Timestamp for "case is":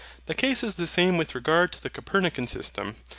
0.33-0.73